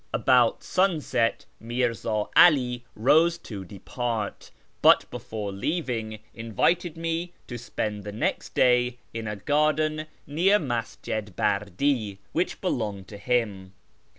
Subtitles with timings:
[0.11, 4.49] About sunset Mirzi'i 'Ali rose to depart,
[4.81, 11.35] but before leaving invited me to spend the next day in a garden near Masjid
[11.35, 13.73] Bardi which belonged to him.